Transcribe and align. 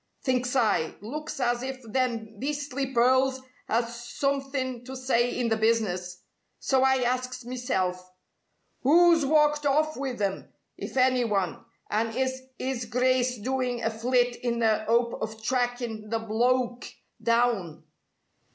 Thinks 0.23 0.55
I, 0.55 0.95
looks 0.99 1.39
as 1.39 1.61
if 1.61 1.79
them 1.83 2.39
beastly 2.39 2.87
pearls 2.91 3.39
has 3.67 4.03
somethin' 4.03 4.83
to 4.85 4.95
say 4.95 5.29
in 5.37 5.49
the 5.49 5.57
business. 5.57 6.23
So 6.57 6.81
I 6.81 7.03
asks 7.03 7.45
meself: 7.45 8.09
'Oo's 8.83 9.27
walked 9.27 9.63
off 9.67 9.95
with 9.95 10.19
'em, 10.19 10.51
if 10.75 10.97
any 10.97 11.23
one, 11.23 11.63
and 11.91 12.15
is 12.15 12.41
'is 12.57 12.85
Grice 12.85 13.37
doin' 13.37 13.83
a 13.83 13.91
flit 13.91 14.37
in 14.37 14.57
the 14.57 14.87
'ope 14.87 15.21
of 15.21 15.43
trackin' 15.43 16.09
the 16.09 16.17
bloke 16.17 16.85
down? 17.21 17.83